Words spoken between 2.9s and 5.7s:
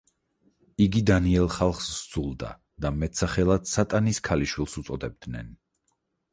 მეტსახელად „სატანის ქალიშვილს“ უწოდებდნენ.